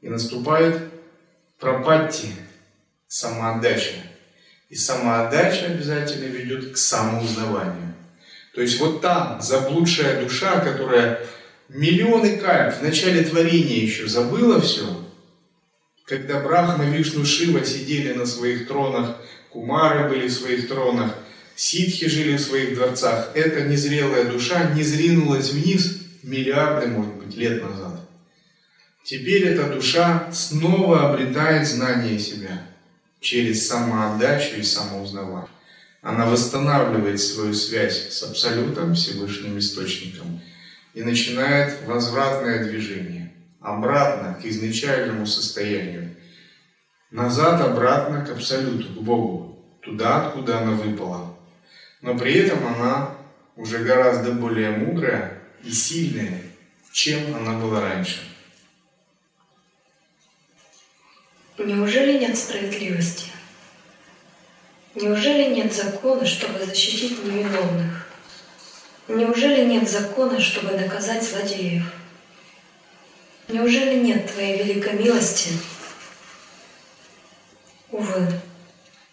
и 0.01 0.09
наступает 0.09 0.81
пропатти, 1.59 2.29
самоотдача. 3.09 3.95
И 4.69 4.75
самоотдача 4.75 5.67
обязательно 5.67 6.27
ведет 6.27 6.73
к 6.73 6.77
самоузнаванию. 6.77 7.95
То 8.55 8.61
есть 8.63 8.81
вот 8.81 9.01
там 9.01 9.41
заблудшая 9.41 10.23
душа, 10.23 10.61
которая 10.61 11.21
миллионы 11.69 12.37
кальп 12.39 12.75
в 12.77 12.83
начале 12.83 13.23
творения 13.23 13.83
еще 13.83 14.09
забыла 14.09 14.61
все, 14.61 14.85
когда 16.05 16.41
Брахма, 16.41 16.85
Вишну, 16.87 17.25
Шива 17.25 17.65
сидели 17.65 18.13
на 18.13 18.27
своих 18.27 18.67
тронах, 18.67 19.17
Кумары 19.51 20.09
были 20.09 20.29
в 20.29 20.33
своих 20.33 20.69
тронах, 20.69 21.15
ситхи 21.55 22.09
жили 22.09 22.37
в 22.37 22.41
своих 22.41 22.75
дворцах, 22.75 23.31
эта 23.35 23.63
незрелая 23.63 24.25
душа 24.25 24.71
не 24.75 24.83
зринулась 24.83 25.51
вниз 25.51 25.99
миллиарды, 26.23 26.87
может 26.87 27.15
быть, 27.15 27.37
лет 27.37 27.63
назад. 27.63 27.90
Теперь 29.11 29.45
эта 29.49 29.65
душа 29.65 30.31
снова 30.31 31.11
обретает 31.11 31.67
знание 31.67 32.17
себя 32.17 32.63
через 33.19 33.67
самоотдачу 33.67 34.55
и 34.55 34.63
самоузнавание. 34.63 35.49
Она 36.01 36.27
восстанавливает 36.27 37.21
свою 37.21 37.53
связь 37.53 38.13
с 38.13 38.23
Абсолютом, 38.23 38.95
Всевышним 38.95 39.59
Источником, 39.59 40.41
и 40.95 41.03
начинает 41.03 41.85
возвратное 41.87 42.63
движение, 42.63 43.35
обратно 43.61 44.39
к 44.41 44.47
изначальному 44.47 45.27
состоянию, 45.27 46.15
назад 47.11 47.61
обратно 47.63 48.25
к 48.25 48.31
Абсолюту, 48.31 48.91
к 48.91 49.03
Богу, 49.03 49.59
туда, 49.83 50.29
откуда 50.29 50.61
она 50.61 50.71
выпала. 50.71 51.37
Но 52.01 52.17
при 52.17 52.35
этом 52.35 52.65
она 52.65 53.17
уже 53.57 53.79
гораздо 53.79 54.31
более 54.31 54.71
мудрая 54.71 55.43
и 55.65 55.73
сильная, 55.73 56.43
чем 56.93 57.35
она 57.35 57.59
была 57.59 57.81
раньше. 57.81 58.30
Неужели 61.63 62.17
нет 62.17 62.39
справедливости? 62.39 63.27
Неужели 64.95 65.55
нет 65.55 65.71
закона, 65.75 66.25
чтобы 66.25 66.65
защитить 66.65 67.23
невиновных? 67.23 68.09
Неужели 69.09 69.67
нет 69.67 69.87
закона, 69.87 70.41
чтобы 70.41 70.73
наказать 70.73 71.23
злодеев? 71.23 71.83
Неужели 73.49 74.01
нет 74.01 74.33
Твоей 74.33 74.63
великой 74.63 74.95
милости? 74.95 75.51
Увы, 77.91 78.27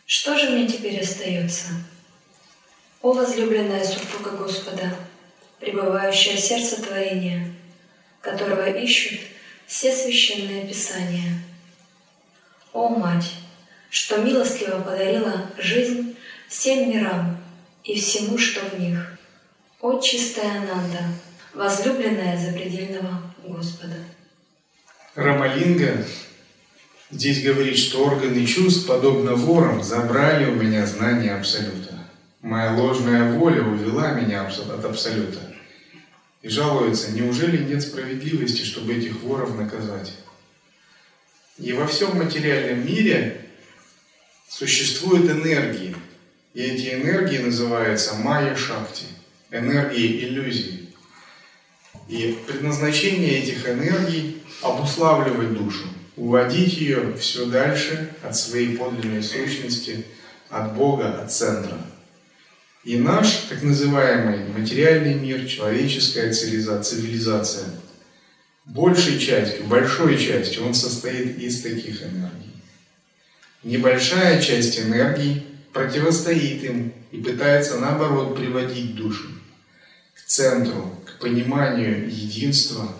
что 0.06 0.38
же 0.38 0.52
мне 0.52 0.68
теперь 0.68 1.02
остается? 1.02 1.68
О 3.02 3.12
возлюбленная 3.12 3.84
супруга 3.84 4.38
Господа, 4.38 4.96
пребывающая 5.60 6.38
сердце 6.38 6.82
творения, 6.82 7.54
которого 8.22 8.70
ищут 8.70 9.20
все 9.66 9.94
священные 9.94 10.66
писания– 10.66 11.44
о, 12.78 12.90
Мать, 12.90 13.34
что 13.90 14.18
милостливо 14.18 14.82
подарила 14.82 15.50
жизнь 15.58 16.16
всем 16.48 16.92
мирам 16.92 17.38
и 17.84 18.00
всему, 18.00 18.38
что 18.38 18.60
в 18.70 18.80
них. 18.80 19.18
О, 19.82 20.00
чистая 20.00 20.62
Ананда, 20.62 21.00
возлюбленная 21.56 22.38
запредельного 22.38 23.34
Господа. 23.44 23.96
Рамалинга 25.16 26.06
здесь 27.10 27.44
говорит, 27.44 27.80
что 27.80 28.06
органы 28.06 28.46
чувств, 28.46 28.86
подобно 28.86 29.34
ворам, 29.34 29.82
забрали 29.82 30.46
у 30.46 30.54
меня 30.54 30.86
знание 30.86 31.36
Абсолюта. 31.36 31.96
Моя 32.44 32.76
ложная 32.76 33.34
воля 33.34 33.64
увела 33.64 34.12
меня 34.12 34.46
от 34.46 34.86
Абсолюта. 34.86 35.40
И 36.44 36.48
жалуется, 36.48 37.12
неужели 37.12 37.58
нет 37.64 37.82
справедливости, 37.82 38.62
чтобы 38.62 38.94
этих 38.94 39.24
воров 39.24 39.58
наказать? 39.58 40.14
И 41.58 41.74
во 41.74 41.88
всем 41.88 42.18
материальном 42.18 42.86
мире 42.86 43.42
существуют 44.48 45.30
энергии. 45.30 45.96
И 46.54 46.62
эти 46.62 46.94
энергии 46.94 47.40
называются 47.40 48.16
майя 48.16 48.56
шакти, 48.56 49.06
энергии 49.50 50.26
иллюзий. 50.26 50.90
И 52.08 52.38
предназначение 52.48 53.40
этих 53.40 53.68
энергий– 53.68 54.42
обуславливать 54.62 55.54
душу, 55.54 55.88
уводить 56.16 56.78
ее 56.78 57.16
все 57.20 57.46
дальше 57.46 58.14
от 58.24 58.36
своей 58.36 58.78
подлинной 58.78 59.22
сущности, 59.22 60.06
от 60.50 60.76
Бога, 60.76 61.22
от 61.22 61.32
центра. 61.32 61.78
И 62.84 62.98
наш 62.98 63.48
так 63.50 63.62
называемый 63.62 64.48
материальный 64.48 65.16
мир, 65.16 65.46
человеческая 65.46 66.32
цивилизация– 66.32 67.66
большей 68.68 69.18
частью, 69.20 69.66
большой 69.66 70.18
частью 70.18 70.66
он 70.66 70.74
состоит 70.74 71.40
из 71.40 71.62
таких 71.62 72.04
энергий. 72.04 72.54
Небольшая 73.64 74.42
часть 74.42 74.80
энергии 74.80 75.44
противостоит 75.74 76.64
им 76.64 76.94
и 77.12 77.18
пытается 77.18 77.80
наоборот 77.80 78.38
приводить 78.38 78.96
душу 78.96 79.28
к 80.14 80.28
центру, 80.28 81.02
к 81.06 81.20
пониманию 81.20 82.10
единства, 82.10 82.94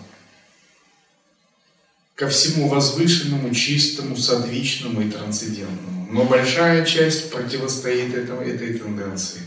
ко 2.14 2.28
всему 2.28 2.68
возвышенному, 2.68 3.54
чистому, 3.54 4.16
садвичному 4.16 5.02
и 5.02 5.10
трансцендентному. 5.10 6.08
Но 6.10 6.24
большая 6.24 6.84
часть 6.84 7.30
противостоит 7.30 8.14
этому, 8.14 8.40
этой 8.40 8.74
тенденции. 8.78 9.42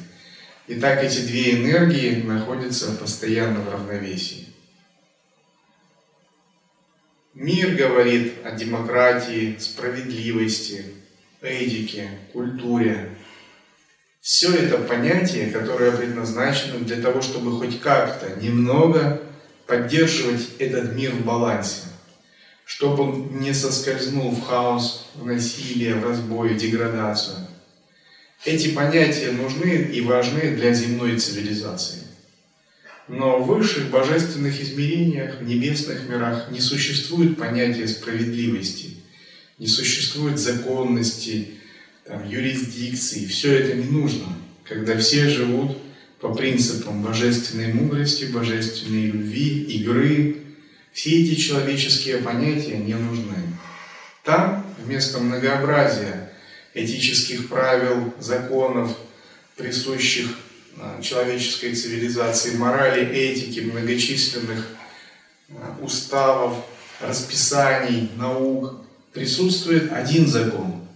И 0.67 0.75
так 0.75 1.03
эти 1.03 1.19
две 1.19 1.55
энергии 1.55 2.21
находятся 2.21 2.91
постоянно 2.93 3.59
в 3.59 3.69
равновесии. 3.69 4.50
Мир 7.33 7.75
говорит 7.75 8.33
о 8.43 8.51
демократии, 8.51 9.55
справедливости, 9.57 10.83
этике, 11.41 12.09
культуре. 12.33 13.15
Все 14.19 14.53
это 14.53 14.79
понятия, 14.79 15.45
которые 15.45 15.93
предназначены 15.93 16.79
для 16.79 17.01
того, 17.01 17.21
чтобы 17.21 17.57
хоть 17.57 17.79
как-то 17.79 18.35
немного 18.41 19.21
поддерживать 19.65 20.45
этот 20.59 20.93
мир 20.93 21.11
в 21.11 21.23
балансе, 21.23 21.83
чтобы 22.65 23.03
он 23.03 23.39
не 23.39 23.53
соскользнул 23.53 24.31
в 24.31 24.43
хаос, 24.43 25.07
в 25.15 25.25
насилие, 25.25 25.95
в 25.95 26.05
разбой, 26.05 26.49
в 26.49 26.57
деградацию. 26.57 27.37
Эти 28.43 28.73
понятия 28.73 29.31
нужны 29.31 29.69
и 29.69 30.01
важны 30.01 30.53
для 30.57 30.73
земной 30.73 31.17
цивилизации– 31.17 31.99
Но 33.11 33.39
в 33.39 33.47
высших 33.47 33.89
божественных 33.89 34.61
измерениях, 34.61 35.41
в 35.41 35.43
небесных 35.43 36.07
мирах 36.07 36.49
не 36.49 36.61
существует 36.61 37.35
понятия 37.35 37.85
справедливости, 37.85 38.91
не 39.59 39.67
существует 39.67 40.39
законности, 40.39 41.49
там, 42.05 42.25
юрисдикции. 42.29 43.25
Все 43.25 43.51
это 43.51 43.75
не 43.75 43.89
нужно, 43.89 44.27
когда 44.63 44.97
все 44.97 45.27
живут 45.27 45.77
по 46.21 46.33
принципам 46.33 47.03
божественной 47.03 47.73
мудрости, 47.73 48.23
божественной 48.23 49.07
любви, 49.07 49.61
игры. 49.63 50.37
Все 50.93 51.21
эти 51.21 51.37
человеческие 51.37 52.19
понятия 52.19 52.77
не 52.77 52.93
нужны. 52.93 53.35
Там 54.23 54.65
вместо 54.85 55.19
многообразия 55.19 56.31
этических 56.73 57.49
правил, 57.49 58.13
законов, 58.21 58.95
присущих 59.57 60.29
человеческой 61.01 61.75
цивилизации, 61.75 62.55
морали, 62.55 63.05
этики, 63.05 63.59
многочисленных 63.59 64.67
а, 65.49 65.77
уставов, 65.81 66.65
расписаний, 66.99 68.11
наук, 68.15 68.75
присутствует 69.13 69.91
один 69.91 70.27
закон. 70.27 70.87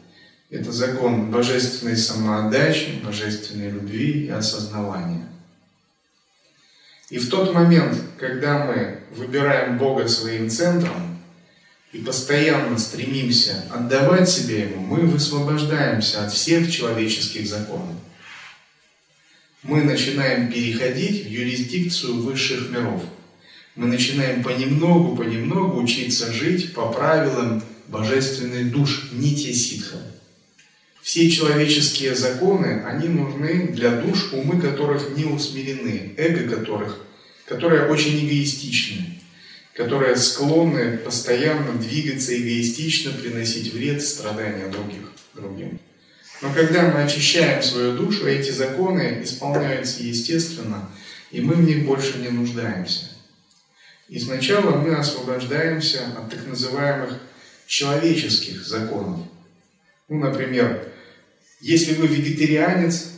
Это 0.49 0.71
закон 0.71 1.31
божественной 1.31 1.97
самоотдачи, 1.97 3.01
божественной 3.03 3.69
любви 3.69 4.27
и 4.27 4.29
осознавания. 4.29 5.27
И 7.09 7.17
в 7.17 7.29
тот 7.29 7.53
момент, 7.53 7.97
когда 8.17 8.65
мы 8.65 8.99
выбираем 9.11 9.77
Бога 9.77 10.07
своим 10.07 10.49
центром 10.49 11.19
и 11.91 11.99
постоянно 11.99 12.77
стремимся 12.77 13.63
отдавать 13.71 14.29
себя 14.29 14.65
Ему, 14.65 14.81
мы 14.81 15.01
высвобождаемся 15.01 16.25
от 16.25 16.31
всех 16.31 16.71
человеческих 16.71 17.47
законов 17.47 17.95
мы 19.67 19.83
начинаем 19.83 20.51
переходить 20.51 21.25
в 21.25 21.29
юрисдикцию 21.29 22.21
высших 22.21 22.69
миров. 22.69 23.01
Мы 23.75 23.87
начинаем 23.87 24.43
понемногу, 24.43 25.15
понемногу 25.17 25.81
учиться 25.81 26.31
жить 26.31 26.73
по 26.73 26.91
правилам 26.91 27.63
божественной 27.87 28.65
душ 28.65 29.09
Нити 29.11 29.51
Ситха. 29.53 29.97
Все 31.01 31.29
человеческие 31.29 32.15
законы, 32.15 32.83
они 32.85 33.07
нужны 33.07 33.69
для 33.69 33.91
душ, 34.01 34.33
умы 34.33 34.61
которых 34.61 35.17
не 35.17 35.25
усмирены, 35.25 36.13
эго 36.17 36.55
которых, 36.55 37.03
которые 37.45 37.89
очень 37.89 38.25
эгоистичны, 38.25 39.19
которые 39.73 40.15
склонны 40.15 40.97
постоянно 40.97 41.73
двигаться 41.73 42.35
эгоистично, 42.37 43.11
приносить 43.11 43.73
вред, 43.73 44.01
страдания 44.03 44.67
других, 44.67 45.11
другим. 45.33 45.79
Но 46.45 46.53
когда 46.53 46.91
мы 46.91 47.01
очищаем 47.01 47.63
свою 47.63 47.97
душу, 47.97 48.27
эти 48.27 48.51
законы 48.51 49.21
исполняются 49.23 50.03
естественно, 50.03 50.87
и 51.31 51.41
мы 51.41 51.55
в 51.55 51.63
них 51.63 51.87
больше 51.87 52.19
не 52.19 52.29
нуждаемся. 52.29 53.09
И 54.09 54.19
сначала 54.19 54.77
мы 54.77 54.93
освобождаемся 54.93 56.01
от 56.15 56.29
так 56.29 56.45
называемых 56.45 57.19
человеческих 57.65 58.63
законов. 58.63 59.21
Ну, 60.07 60.19
например, 60.19 60.87
если 61.61 61.95
вы 61.95 62.05
вегетарианец, 62.05 63.13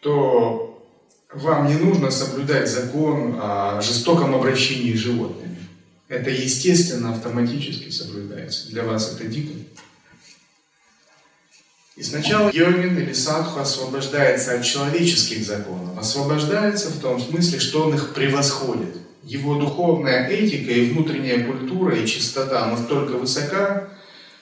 то 0.00 0.86
вам 1.32 1.66
не 1.66 1.76
нужно 1.76 2.10
соблюдать 2.10 2.68
закон 2.68 3.38
о 3.40 3.80
жестоком 3.80 4.34
обращении 4.34 4.92
с 4.92 4.98
животными. 4.98 5.56
Это 6.08 6.28
естественно, 6.28 7.14
автоматически 7.14 7.88
соблюдается. 7.88 8.68
Для 8.68 8.82
вас 8.82 9.14
это 9.14 9.26
дико. 9.28 9.54
И 11.96 12.02
сначала 12.02 12.50
йогин 12.52 12.98
или 12.98 13.12
садху 13.12 13.60
освобождается 13.60 14.54
от 14.54 14.64
человеческих 14.64 15.44
законов, 15.44 15.98
освобождается 15.98 16.88
в 16.88 17.00
том 17.00 17.20
смысле, 17.20 17.60
что 17.60 17.84
он 17.84 17.94
их 17.94 18.14
превосходит. 18.14 18.96
Его 19.22 19.56
духовная 19.56 20.26
этика 20.26 20.70
и 20.72 20.90
внутренняя 20.90 21.44
культура 21.44 21.94
и 21.94 22.06
чистота 22.06 22.66
настолько 22.66 23.12
высока, 23.12 23.90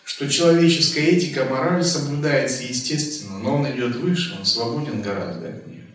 что 0.04 0.28
человеческая 0.28 1.06
этика, 1.06 1.44
мораль 1.44 1.84
соблюдается 1.84 2.62
естественно, 2.62 3.38
но 3.38 3.56
он 3.56 3.70
идет 3.70 3.96
выше, 3.96 4.36
он 4.38 4.46
свободен 4.46 5.02
гораздо 5.02 5.48
от 5.48 5.66
нее. 5.66 5.86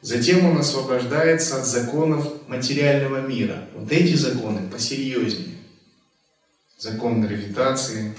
Затем 0.00 0.44
он 0.46 0.58
освобождается 0.58 1.60
от 1.60 1.66
законов 1.66 2.48
материального 2.48 3.26
мира. 3.26 3.68
Вот 3.74 3.92
эти 3.92 4.16
законы 4.16 4.68
посерьезнее. 4.68 5.58
Закон 6.76 7.20
гравитации, 7.20 8.14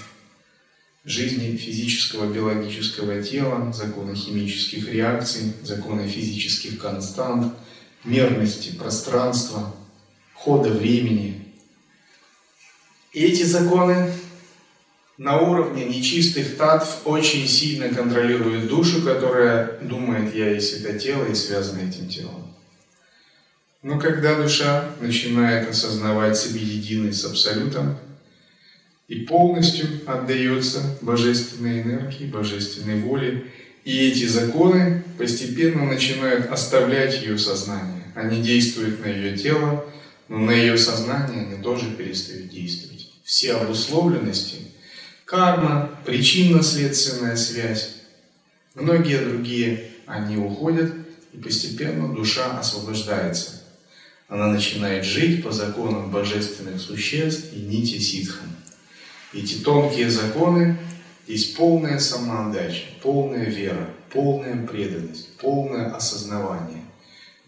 жизни 1.05 1.57
физического 1.57 2.31
биологического 2.31 3.21
тела, 3.21 3.71
законы 3.73 4.15
химических 4.15 4.89
реакций, 4.89 5.53
законы 5.61 6.07
физических 6.07 6.79
констант, 6.79 7.53
мерности 8.03 8.75
пространства, 8.75 9.75
хода 10.33 10.69
времени. 10.69 11.45
И 13.11 13.21
эти 13.21 13.43
законы 13.43 14.11
на 15.17 15.39
уровне 15.39 15.85
нечистых 15.85 16.57
татв 16.57 17.01
очень 17.05 17.47
сильно 17.47 17.89
контролируют 17.89 18.67
душу, 18.67 19.01
которая 19.03 19.79
думает 19.81 20.33
«я 20.33 20.49
есть 20.49 20.79
это 20.79 20.97
тело» 20.97 21.25
и 21.25 21.35
связана 21.35 21.87
этим 21.87 22.09
телом. 22.09 22.53
Но 23.83 23.99
когда 23.99 24.41
душа 24.41 24.89
начинает 25.01 25.69
осознавать 25.69 26.37
себя 26.37 26.61
единой 26.61 27.13
с 27.13 27.25
Абсолютом, 27.25 27.97
и 29.13 29.27
полностью 29.27 29.87
отдается 30.07 30.97
божественной 31.01 31.83
энергии, 31.83 32.25
божественной 32.25 32.99
воле. 32.99 33.45
И 33.83 34.07
эти 34.09 34.25
законы 34.25 35.03
постепенно 35.19 35.85
начинают 35.85 36.51
оставлять 36.51 37.21
ее 37.21 37.37
сознание. 37.37 38.05
Они 38.15 38.41
действуют 38.41 39.05
на 39.05 39.09
ее 39.09 39.37
тело, 39.37 39.85
но 40.29 40.39
на 40.39 40.49
ее 40.49 40.79
сознание 40.79 41.45
они 41.45 41.61
тоже 41.61 41.91
перестают 41.91 42.49
действовать. 42.49 43.11
Все 43.23 43.53
обусловленности, 43.53 44.55
карма, 45.25 45.91
причинно-следственная 46.07 47.35
связь, 47.35 47.89
многие 48.73 49.23
другие, 49.23 49.91
они 50.07 50.37
уходят, 50.37 50.91
и 51.33 51.37
постепенно 51.37 52.15
душа 52.15 52.57
освобождается. 52.57 53.61
Она 54.27 54.47
начинает 54.47 55.05
жить 55.05 55.43
по 55.43 55.51
законам 55.51 56.09
божественных 56.09 56.81
существ 56.81 57.53
и 57.53 57.59
нити 57.59 57.99
ситхам. 57.99 58.52
Эти 59.33 59.63
тонкие 59.63 60.11
законы, 60.11 60.77
здесь 61.25 61.45
полная 61.53 61.97
самоотдача, 61.97 62.83
полная 63.01 63.45
вера, 63.45 63.89
полная 64.11 64.67
преданность, 64.67 65.35
полное 65.37 65.91
осознавание. 65.91 66.83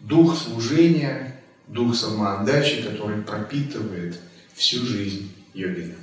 Дух 0.00 0.36
служения, 0.36 1.40
дух 1.68 1.94
самоотдачи, 1.94 2.82
который 2.82 3.22
пропитывает 3.22 4.18
всю 4.54 4.84
жизнь 4.84 5.32
йогина. 5.54 5.94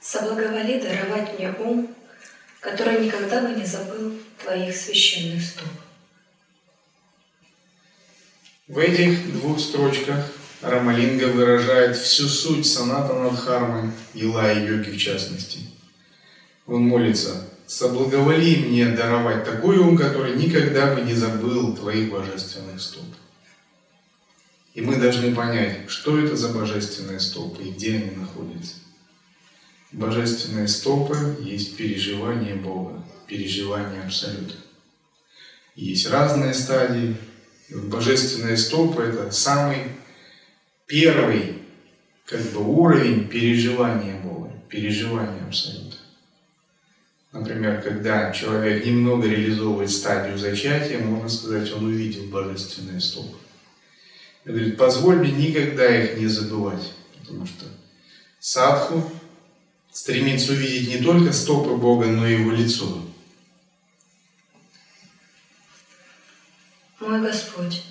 Соблаговоли 0.00 0.80
даровать 0.80 1.38
мне 1.38 1.54
ум, 1.60 1.94
который 2.60 3.04
никогда 3.04 3.42
бы 3.42 3.54
не 3.54 3.64
забыл 3.64 4.18
твоих 4.42 4.74
священных 4.74 5.44
стоп. 5.44 5.68
В 8.66 8.78
этих 8.78 9.32
двух 9.32 9.60
строчках 9.60 10.26
Рамалинга 10.60 11.26
выражает 11.26 11.96
всю 11.96 12.28
суть 12.28 12.66
санатана 12.66 13.30
дхармы, 13.30 13.92
Илай 14.14 14.66
йоги 14.66 14.90
в 14.90 14.98
частности. 14.98 15.60
Он 16.66 16.82
молится, 16.82 17.48
соблаговоли 17.66 18.56
мне 18.56 18.88
даровать 18.88 19.44
такой 19.44 19.78
ум, 19.78 19.96
который 19.96 20.36
никогда 20.36 20.94
бы 20.94 21.02
не 21.02 21.14
забыл 21.14 21.76
твоих 21.76 22.10
божественных 22.10 22.80
стоп. 22.80 23.04
И 24.74 24.80
мы 24.80 24.96
должны 24.96 25.34
понять, 25.34 25.88
что 25.88 26.18
это 26.18 26.36
за 26.36 26.48
божественные 26.48 27.20
стопы 27.20 27.62
и 27.62 27.70
где 27.70 27.96
они 27.96 28.10
находятся. 28.16 28.74
Божественные 29.92 30.68
стопы 30.68 31.36
есть 31.40 31.76
переживание 31.76 32.54
Бога, 32.54 33.02
переживание 33.26 34.02
Абсолюта. 34.02 34.54
Есть 35.74 36.10
разные 36.10 36.52
стадии. 36.52 37.16
Божественные 37.70 38.56
стопы– 38.56 39.02
это 39.04 39.30
самый 39.30 39.97
первый 40.88 41.62
как 42.24 42.40
бы 42.50 42.60
уровень 42.60 43.28
переживания 43.28 44.20
Бога, 44.20 44.50
переживания 44.68 45.46
Абсолюта. 45.46 45.96
Например, 47.30 47.80
когда 47.80 48.32
человек 48.32 48.84
немного 48.84 49.28
реализовывает 49.28 49.90
стадию 49.90 50.38
зачатия, 50.38 50.98
можно 50.98 51.28
сказать, 51.28 51.70
он 51.72 51.84
увидел 51.84 52.24
божественные 52.24 53.00
стопы. 53.00 53.36
И 54.44 54.48
говорит, 54.48 54.76
позволь 54.78 55.16
мне 55.16 55.30
никогда 55.30 56.04
их 56.04 56.18
не 56.18 56.26
забывать, 56.26 56.92
потому 57.18 57.46
что 57.46 57.66
садху 58.40 59.10
стремится 59.92 60.52
увидеть 60.52 60.88
не 60.88 61.04
только 61.04 61.32
стопы 61.32 61.76
Бога, 61.76 62.06
но 62.06 62.26
и 62.26 62.40
его 62.40 62.50
лицо. 62.50 63.04
Мой 67.00 67.20
Господь, 67.20 67.82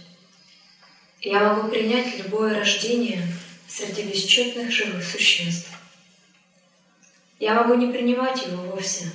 я 1.30 1.42
могу 1.42 1.68
принять 1.68 2.18
любое 2.18 2.58
рождение 2.58 3.22
среди 3.68 4.04
бесчетных 4.04 4.72
живых 4.72 5.04
существ. 5.04 5.70
Я 7.38 7.54
могу 7.54 7.74
не 7.74 7.92
принимать 7.92 8.46
его 8.46 8.64
вовсе. 8.64 9.12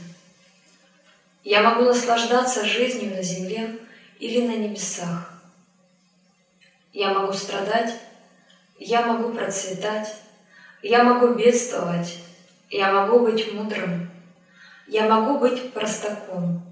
Я 1.43 1.63
могу 1.63 1.85
наслаждаться 1.85 2.67
жизнью 2.67 3.17
на 3.17 3.23
земле 3.23 3.79
или 4.19 4.47
на 4.47 4.55
небесах. 4.57 5.43
я 6.93 7.15
могу 7.15 7.33
страдать, 7.33 7.95
я 8.79 9.07
могу 9.07 9.33
процветать, 9.33 10.15
я 10.83 11.05
могу 11.05 11.29
бедствовать, 11.29 12.19
я 12.69 12.93
могу 12.93 13.21
быть 13.21 13.55
мудрым, 13.55 14.11
я 14.87 15.09
могу 15.09 15.39
быть 15.39 15.73
простаком. 15.73 16.63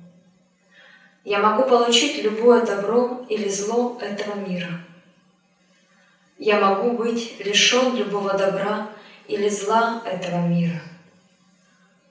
Я 1.24 1.38
могу 1.38 1.62
получить 1.66 2.22
любое 2.22 2.66
добро 2.66 3.24
или 3.30 3.48
зло 3.48 3.98
этого 4.02 4.34
мира. 4.34 4.84
Я 6.40 6.58
могу 6.58 6.92
быть 6.92 7.38
лишен 7.44 7.94
любого 7.96 8.32
добра 8.32 8.88
или 9.28 9.46
зла 9.50 10.02
этого 10.06 10.46
мира. 10.46 10.80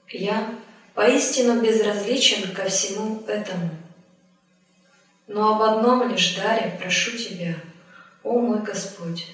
Я 0.08 0.54
поистину 0.94 1.60
безразличен 1.60 2.54
ко 2.54 2.66
всему 2.66 3.24
этому. 3.26 3.70
Но 5.26 5.56
об 5.56 5.62
одном 5.62 6.08
лишь 6.08 6.36
даре 6.36 6.78
прошу 6.80 7.16
Тебя, 7.16 7.56
о 8.22 8.38
мой 8.38 8.60
Господь. 8.60 9.26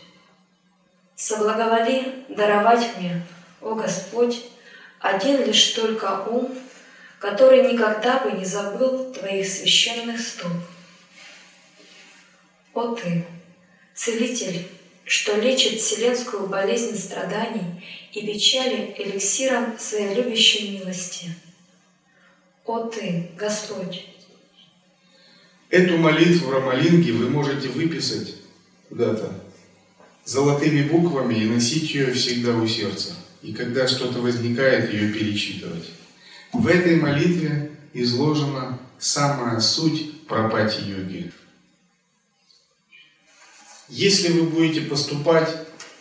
Соблаговоли 1.15 2.25
даровать 2.31 2.97
мне, 2.97 3.23
о 3.61 3.75
Господь, 3.75 4.47
один 5.01 5.45
лишь 5.45 5.73
только 5.73 6.23
ум, 6.27 6.57
который 7.19 7.71
никогда 7.71 8.21
бы 8.21 8.33
не 8.33 8.47
забыл 8.47 9.13
Твоих 9.13 9.47
священных 9.47 10.19
стоп. 10.19 10.53
О 12.73 12.95
Ты, 12.95 13.27
Целитель, 13.95 14.67
что 15.07 15.37
лечит 15.37 15.81
вселенскую 15.81 16.49
болезнь 16.49 16.99
страданий 16.99 17.85
и 18.13 18.27
печали 18.27 18.95
эликсиром 18.99 19.79
Своей 19.79 20.15
любящей 20.15 20.79
милости. 20.79 21.31
О 22.65 22.89
Ты, 22.89 23.31
Господь! 23.37 24.05
Эту 25.71 25.97
молитву 25.97 26.51
Рамалинги 26.51 27.13
вы 27.13 27.31
можете 27.31 27.69
выписать 27.69 28.35
куда-то 28.89 29.33
золотыми 30.25 30.83
буквами 30.89 31.35
и 31.35 31.49
носить 31.49 31.95
ее 31.95 32.13
всегда 32.13 32.57
у 32.57 32.67
сердца. 32.67 33.13
И 33.43 33.53
когда 33.53 33.87
что-то 33.87 34.21
возникает, 34.21 34.93
ее 34.93 35.13
перечитывать. 35.13 35.89
В 36.53 36.67
этой 36.67 36.97
молитве 36.97 37.71
изложена 37.93 38.81
самая 38.99 39.61
суть 39.61 40.25
пропати-йоги. 40.27 41.31
Если 43.89 44.33
вы 44.33 44.49
будете 44.49 44.81
поступать, 44.83 45.49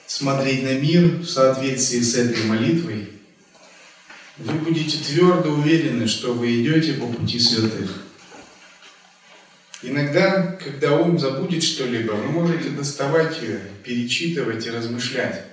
смотреть 0.08 0.64
на 0.64 0.74
мир 0.74 1.18
в 1.18 1.26
соответствии 1.26 2.00
с 2.00 2.16
этой 2.16 2.44
молитвой, 2.46 3.10
вы 4.38 4.54
будете 4.54 4.98
твердо 4.98 5.52
уверены, 5.52 6.08
что 6.08 6.34
вы 6.34 6.62
идете 6.62 6.94
по 6.94 7.08
пути 7.08 7.40
святых. 7.40 8.04
Иногда, 9.84 10.58
когда 10.64 10.96
ум 10.98 11.20
забудет 11.20 11.64
что-либо, 11.64 12.14
вы 12.14 12.28
можете 12.32 12.70
доставать 12.70 13.40
ее, 13.42 13.60
перечитывать 13.84 14.66
и 14.66 14.72
размышлять. 14.72 15.46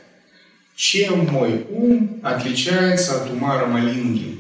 Чем 0.75 1.27
мой 1.27 1.67
ум 1.69 2.21
отличается 2.23 3.23
от 3.23 3.31
ума 3.31 3.61
Рамалинги? 3.61 4.39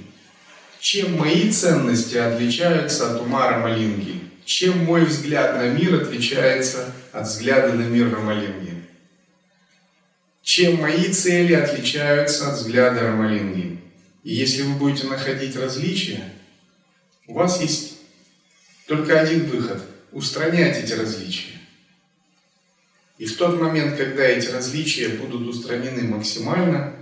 Чем 0.80 1.18
мои 1.18 1.50
ценности 1.50 2.16
отличаются 2.16 3.14
от 3.14 3.20
ума 3.20 3.50
Рамалинги? 3.50 4.21
Чем 4.44 4.78
мой 4.84 5.04
взгляд 5.04 5.56
на 5.56 5.68
мир 5.68 6.02
отличается 6.02 6.92
от 7.12 7.26
взгляда 7.26 7.74
на 7.74 7.82
мир 7.82 8.12
Рамалинги? 8.12 8.82
Чем 10.42 10.76
мои 10.76 11.12
цели 11.12 11.52
отличаются 11.52 12.50
от 12.50 12.58
взгляда 12.58 13.02
Рамалинги? 13.02 13.80
И 14.24 14.34
если 14.34 14.62
вы 14.62 14.74
будете 14.74 15.06
находить 15.06 15.56
различия, 15.56 16.32
у 17.26 17.34
вас 17.34 17.60
есть 17.60 17.98
только 18.86 19.20
один 19.20 19.46
выход– 19.46 19.82
устранять 20.12 20.76
эти 20.76 20.92
различия. 20.92 21.58
И 23.18 23.24
в 23.24 23.36
тот 23.36 23.60
момент, 23.60 23.96
когда 23.96 24.24
эти 24.24 24.48
различия 24.48 25.08
будут 25.08 25.48
устранены 25.48 26.02
максимально, 26.02 26.94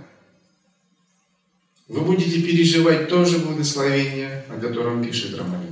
вы 1.87 2.01
будете 2.01 2.41
переживать 2.41 3.09
то 3.09 3.25
же 3.25 3.39
благословение, 3.39 4.45
о 4.49 4.59
котором 4.59 5.03
пишет 5.03 5.37
Роман. 5.37 5.70